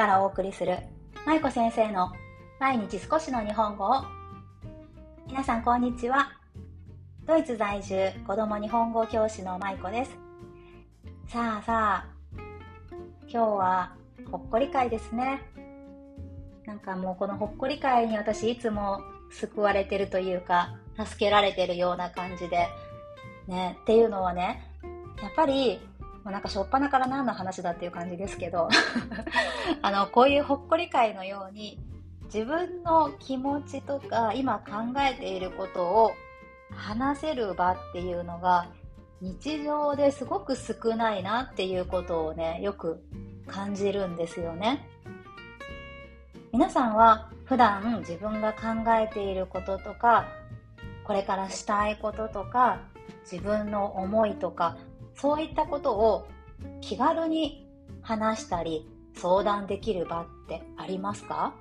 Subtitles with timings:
[0.00, 0.78] からお送りする
[1.26, 2.10] 舞子先生の
[2.58, 4.02] 毎日少しの日本語を。
[5.26, 6.30] 皆さんこんにちは。
[7.26, 10.16] ドイツ在住子供日本語教師の舞子です。
[11.28, 12.06] さあさあ
[13.28, 13.94] 今日は
[14.32, 15.42] ほっこり会ですね。
[16.64, 22.68] なんかもうこのほっこり会に私いつも救われてるというか助けられてるような感じで。
[23.48, 24.64] ねっていうのはね
[25.22, 25.78] やっぱり
[26.24, 28.68] まあ、なんかしょっぱなから何の話だっていう感じですけど
[29.82, 31.78] あのこういうほっこり会のように
[32.24, 36.12] 自分の気持ちとか今考えていることを
[36.70, 38.68] 話せる場っていうのが
[39.20, 43.02] 日常ですごく少ないなっていうことをねよく
[43.46, 44.88] 感じるんですよね。
[46.52, 50.26] 皆さんは普段自分が考えていることとか
[51.04, 52.80] これからしたいこととか
[53.30, 54.76] 自分の思いとか
[55.20, 56.26] そういったことを
[56.80, 57.66] 気軽に
[58.00, 61.54] 話したり相談できる場ってありますか？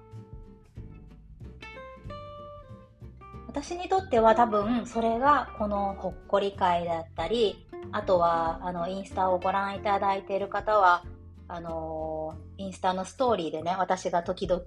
[3.47, 11.03] 私にとっては多分それがこのほっこり会だったりあとはあのインスタをご覧いただいている方は
[11.47, 14.61] あのインスタのストーリーでね私が時々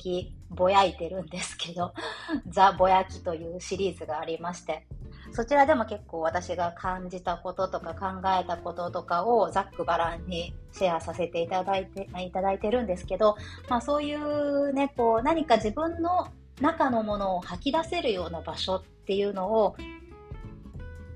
[0.51, 1.95] ぼやいてるんですけど
[2.49, 4.87] ザ・ぼやきというシリーズがありまして
[5.33, 13.37] そちらでも結構私が感じたこととか考えたこととかをざっくばらんにシェアさせていただいていただいてるんですけど、
[13.69, 16.29] まあ、そういうねこう何か自分の
[16.61, 19.75] 中のものを吐き出せるような場所っていうのを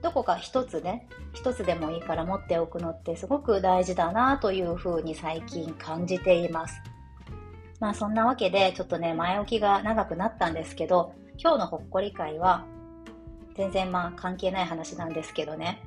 [0.03, 6.81] どこか一つね一つでもいいから持っておくのってすごく大事だなというふうに最近感じています。
[7.81, 12.65] まあそんなわけでちょっとね前置きが長くなったんですけど今日のほっこり会は
[13.57, 15.83] 全然まあ関係ない話なんですけどね。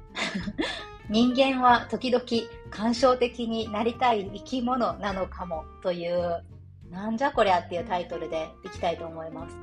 [1.09, 2.23] 人間は時々
[2.69, 6.43] 感傷的になりたい生き物なのかもという、
[6.91, 9.55] なんじゃこりゃっていうタイトルでいきたいと思います。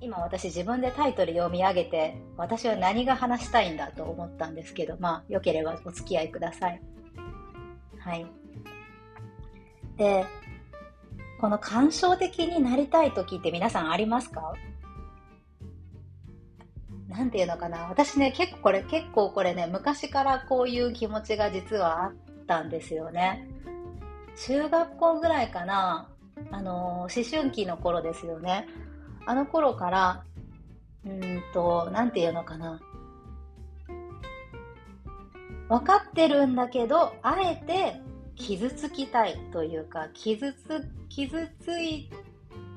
[0.00, 6.80] 今私自分でタイトル読み上げて、私は何が話したいんだと思ったんですけど、まあ、良ければお付き合いください。
[7.98, 8.26] はい。
[9.96, 10.24] で、
[11.40, 14.54] この感傷的になりたい時って皆さんありますか？
[17.08, 17.86] なんていうのかな。
[17.88, 22.12] 私ね、結構これ、結構これね、昔からこういう気持ちが実はあっ
[22.46, 23.48] たんですよね。
[24.36, 26.08] 中学校ぐらいかな。
[26.50, 28.66] あの、思春期の頃ですよね。
[29.26, 30.24] あの頃から、
[31.04, 32.80] うんと、なんていうのかな。
[35.68, 38.00] 分かってるんだけど、あえて
[38.36, 42.10] 傷つきたいというか、傷つ、傷つい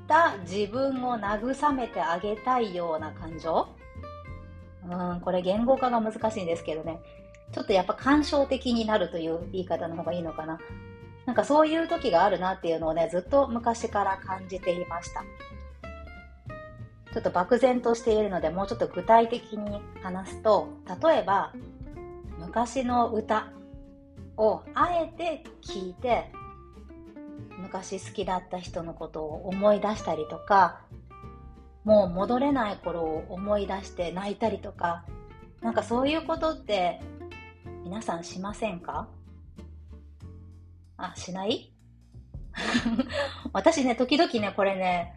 [0.07, 3.67] た自分を慰めてあげたいような感情
[4.89, 6.99] うん、これ言語化が難しいんですけどね。
[7.51, 10.59] ちょっとやっぱ感傷的になるという言い方の方がいいのかな。
[11.25, 15.23] なんかそういう時があるなっていうのをね、ずっと昔から感じていました。
[17.13, 20.69] ちょっと漠然としているので、もうちょっと具体的に話すと、
[21.03, 21.53] 例えば、
[22.39, 23.51] 昔の歌
[24.37, 26.31] をあえて聞いて、
[27.59, 30.81] 昔好きだった人のことを思い出したりとか、
[31.83, 35.05] もう戻れない頃を思い出して泣いたりとか、
[35.61, 36.99] なんかそういうことって
[37.83, 39.07] 皆さんしませんか？
[40.97, 41.73] あ、しない？
[43.53, 45.15] 私ね、時々ね、これね、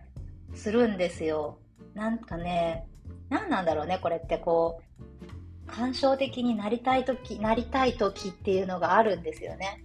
[0.55, 1.59] するんですよ。
[1.95, 2.87] なんかね、
[3.29, 9.85] 何なんだろうね、これってこう、感傷的になりたい時、なりたい時っていうのがあるんですよね。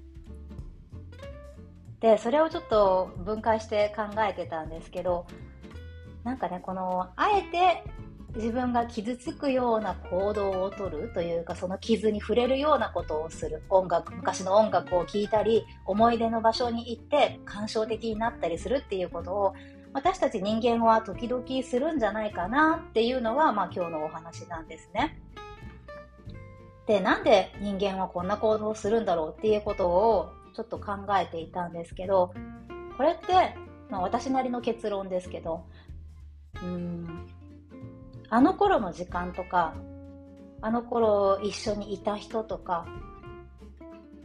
[2.00, 5.26] で、それをちょっと分解して考えてたんですけど、
[6.24, 7.84] なんかねこのあえて
[8.36, 19.54] 自分が傷つくような行動をとるというかその傷に触れるようなことをする音楽昔の音楽を聴いたり思い出の場所に行って感傷的になったりするっていうことを
[19.94, 25.20] 私たち人間は時々するんじゃないかなっていうのが、まあ、今日のお話なんですね。
[26.86, 32.34] でなんで人間はこんな行動をするんだろうっていうことをちょっと考えていたんですけど
[32.98, 33.56] これって、
[33.92, 35.66] まあ、私なりの結論ですけど
[36.62, 37.28] うん。
[38.30, 39.74] あの頃の時間とか
[40.62, 42.86] あの頃一緒にいた人とか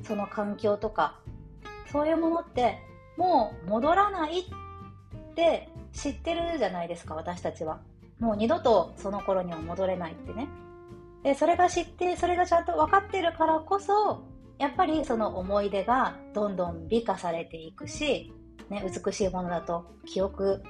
[0.02, 1.20] その環境とか
[1.90, 2.78] そういうものって
[3.16, 4.44] もう戻らないっ
[5.34, 7.80] て知ってるじゃないですか私たちは。
[8.20, 10.48] もう二度とその頃には戻れないってね。
[11.22, 14.24] でそれが知ってそれがちゃんと分かってるからこそ
[14.58, 18.32] やっぱりその思い出がどんどん美化されていくし、
[18.68, 20.62] ね、美しいものだと記憶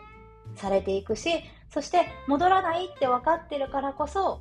[0.55, 1.31] されていくし
[1.71, 4.41] そして戻らないって分かってるからこそ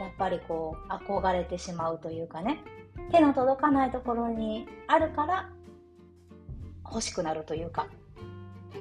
[0.00, 2.60] やっぱりこう憧れてしまうというかね
[3.12, 5.48] 手の届かないところにあるから
[6.90, 7.88] 欲しくなるというか、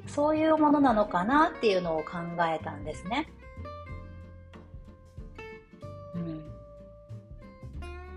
[0.08, 2.18] そういうものなのかなっていうのを考
[2.48, 3.28] えたんですね。
[6.16, 6.44] うん。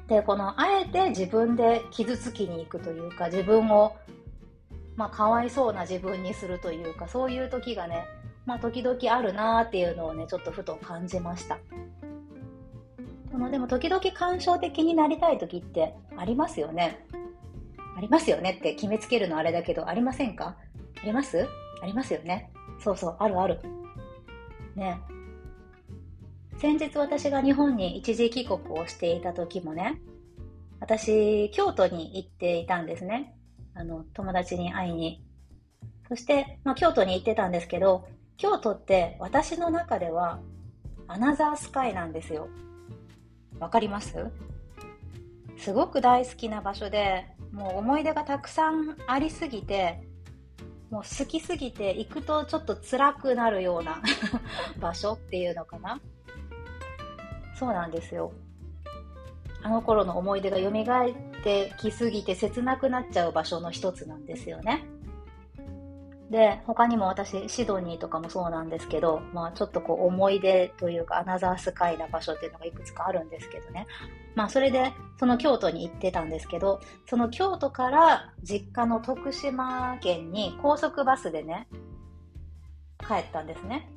[0.06, 3.96] で、この、あえて自分で傷つきに行くというか、自分を、
[4.96, 8.04] まあ、かわいそうな自分にするというか、そういう時がね、
[8.48, 11.58] まあ、時々あるなーっていうのをね、ちょっとふと感じました。
[13.30, 17.04] このでも、時々感傷的になりたい時ってありますよね。
[17.94, 20.56] ありますよねって決めつけるのあれだけど、ありませんか？
[21.02, 21.46] あります？
[21.82, 22.50] ありますよね。
[22.80, 23.60] そうそう、あるある。
[24.76, 24.98] ね。
[26.56, 30.00] 先日私が日本に一時帰国をしていた時もね、
[30.80, 33.36] 私、京都に行っていたんですね。
[33.74, 35.22] あの、友達に会いに。
[36.08, 38.08] そして、まあ、京都に行ってたんですけど、
[38.38, 40.40] 京都って私の中では
[41.08, 42.48] アナザースカイなんですよ。
[43.58, 44.14] わかります？
[45.56, 50.00] すごく大好きな場所で、もう思い出がたくさんありすぎて、
[50.88, 54.00] もう好きすぎて行くとちょっと辛くなるような
[54.78, 56.00] 場所っていうのかな。
[57.56, 58.32] そうなんですよ。
[59.64, 64.84] あの頃の思い出が蘇ってきすぎて切なくなっちゃう場所の一つなんですよね。
[66.30, 73.86] で、他にも私、シドニーとかもそうなんですけど、まあちょっとこう思い出というかアナザースカイな場所っていうのがいくつかあるんですけどね。
[74.34, 81.66] まあそれで、その京都に行ってたんですけど、その京都から実家の徳島県に高速バスでね、
[82.98, 83.90] 帰ったんですね。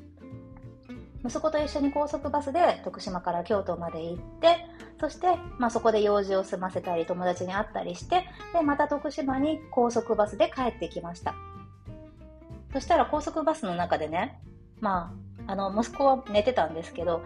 [1.23, 4.65] 息子と一緒に高速バスで徳島から京都まで行って、
[4.99, 5.27] そして、
[5.59, 8.23] まあ、そこで用事を済ませたり、友達に会ったりして、
[8.53, 11.35] で、また徳島に高速バスで帰ってきました。
[12.73, 14.39] そしたら高速バスの中でね、
[14.79, 15.13] ま
[15.47, 17.21] あ、あの、息子は寝てたんですけど、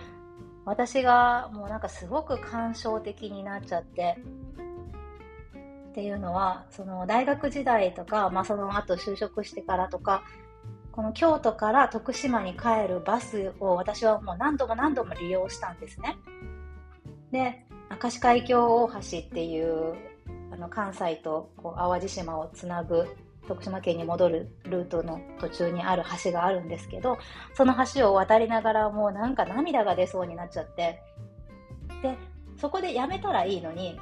[0.66, 4.18] 私がもうなんかすごく感傷的になっちゃって、
[5.90, 10.24] っていうのは、その大学時代とか、まあその後就職してからとか、
[10.92, 16.18] この京都から徳島に帰るバスを私はもう何度も何度も利用したんですね。
[17.32, 17.66] で、
[18.02, 19.94] 明石海峡大橋っていう
[20.52, 23.08] あの関西とこう淡路島をつなぐ
[23.48, 27.18] 徳島県に戻るルートの途中にある橋があるんですけど、
[27.54, 31.02] その橋を渡りながらもうなんか涙が出そうになっちゃって、
[32.02, 32.18] で、
[32.58, 34.00] そこでやめたらいいのに、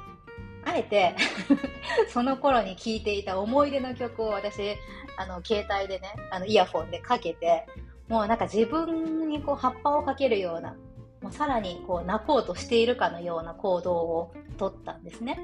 [0.66, 1.14] あえて
[2.08, 4.76] その頃に聴いていた思い出の曲を私、
[5.16, 7.66] あの、携帯でね、あの、イヤホンでかけて、
[8.08, 10.74] もうなんか自分にこう葉っぱをかけるような、
[11.22, 15.40] もうさらにこう泣こうとしているかのような行動をとったんですね。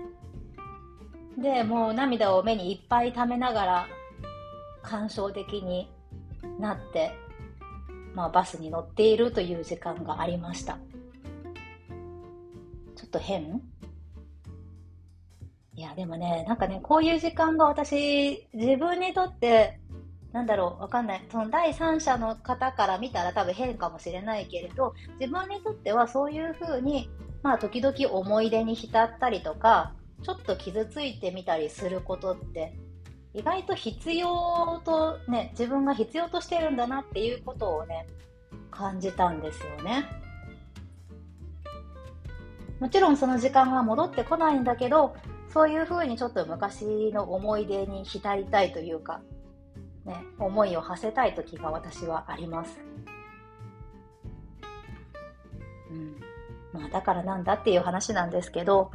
[1.39, 3.87] で、もう涙を目にいっぱい溜めながら、
[4.83, 5.91] 感傷的に
[6.59, 7.13] なって、
[8.15, 10.79] まあ、バスに乗っているという時間がありました。
[12.97, 13.63] ちょっと変？
[15.75, 19.81] いや、でもね、なんかね、こういう時間が私、自分にとって、
[20.33, 21.27] なんだろう、わかんない。
[21.31, 27.09] その第三者の方から見たら多分変かもしれないけれど、自分にとってはそういうふうに、
[27.43, 32.75] まあ時々思い出に浸ったりとか、ちょっと傷ついてみたりすることって
[33.33, 38.07] 意外と必要とね自分が必要としてるんだなっていうことをね
[38.71, 40.07] 感じたんですよね。
[42.81, 45.15] もちろんその時間が戻ってこないんだけど
[45.53, 49.21] そういうふうにちょっと昔の思い出に浸りたいというか、
[50.07, 52.81] ね、思いを馳せたい時が私はあります、
[55.91, 56.17] うん。
[56.73, 58.93] まあ、だからなんだっていう話なんですけど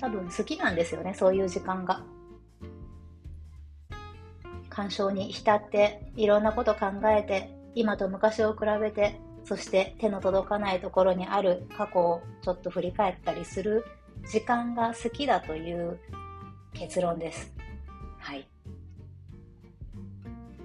[0.00, 2.02] 多分好きなんですよね、そういう時間が。
[4.70, 13.84] 鑑賞に浸って、いろんなこと考えて、今と昔を比べて、そして手の届かないところにある過去をちょっと振り返ったりする
[14.30, 15.98] 時間が好きだという
[16.72, 17.52] 結論です。
[18.18, 18.48] はい。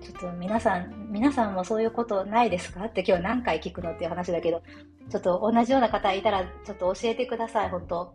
[0.02, 2.86] ちょっと皆さん、皆さんもそういうことないですか？
[2.86, 4.62] って今日何回聞くのっていう話だけど、
[5.10, 8.14] ちょっと同じような方いたらちょっと教えてください、本当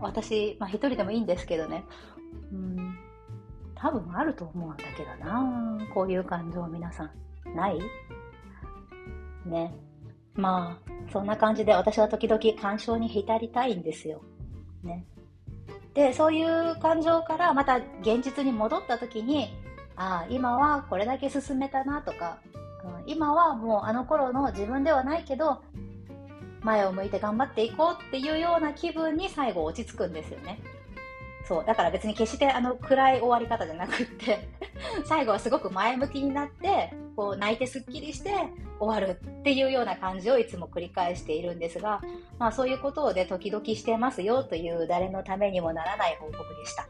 [0.00, 1.84] 私、まあ一人でもいいんですけどね、
[2.52, 2.98] うん、
[3.74, 7.10] 多分あると思うんだけどなこういう感情皆さん。
[7.54, 7.78] ない？
[9.46, 9.74] ね。
[10.34, 14.22] まあ、そんな感じで私は時々感傷に浸りたいんですよ。
[14.82, 15.04] ね。
[15.92, 19.54] で、そういう感情からまた現実に戻った時に、
[19.94, 22.38] ああ、今はこれだけ進めたなとか、
[23.06, 25.62] 今はもうあの頃の自分ではないけど、
[26.62, 30.60] 前を向いて頑張っていこうっていうような気分に最後落ち着くんですよね。
[31.46, 31.64] そう。
[31.64, 34.48] だから別に決してあの暗い終わり方じゃなくって
[35.04, 38.32] 最後はすごく前向きになって、こう泣いてすっきりして
[38.78, 42.00] 終わるっていうような感じをいつも繰り返しているんですが、
[42.38, 46.86] まあそういうことをね、時々してますよという誰のためにもならない報告でした。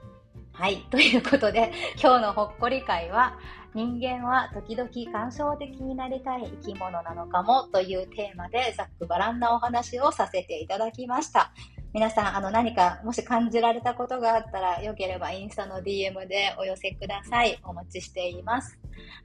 [0.52, 0.78] はい。
[0.90, 3.38] ということで、今日のほっこり会は、
[3.74, 11.52] 人間は時々感傷的になりたい生き物なのかもというテーマでざっくばらんなお話をさせていただきました。
[11.94, 17.58] 皆さん、あの何かもし感じられたことがあったら、よければインスタの DM でお寄せください。
[17.64, 18.78] お待ちしています。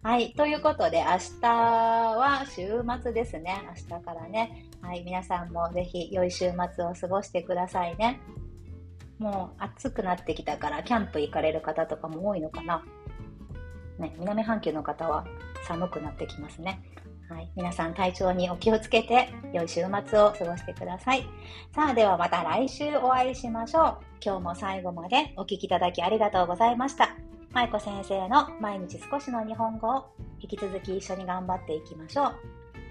[0.03, 0.33] はい。
[0.33, 3.61] ということで、明日は週末ですね。
[3.89, 4.65] 明日からね。
[4.81, 5.03] はい。
[5.03, 8.19] 皆さんもぜひ良い週末を過ごしてくださいね。
[9.19, 12.83] もう暑くなってきたからキャンプ行かれる方とかも多いのかな。
[13.99, 15.25] ね、南半球の方は
[15.67, 16.81] 寒くなってきますね。
[17.29, 17.51] はい。
[17.55, 21.27] 皆さん体調にお気をつけて、良い週末を過ごしてください。
[21.75, 23.97] さあ、ではまた来週お会いしましょう。
[24.23, 27.09] 今日も最後までお聴きいただきありがとうございました。
[27.53, 30.05] 舞子先生の毎日少しの日本語を
[30.39, 32.35] 引き続き一緒に頑張っていきましょう。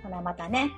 [0.03, 0.71] ほなまたね。